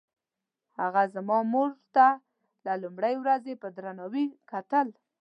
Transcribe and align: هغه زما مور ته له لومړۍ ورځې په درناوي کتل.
هغه 0.79 1.03
زما 1.13 1.37
مور 1.51 1.71
ته 1.95 2.07
له 2.65 2.73
لومړۍ 2.83 3.15
ورځې 3.19 3.53
په 3.61 3.67
درناوي 3.75 4.25
کتل. 4.51 4.87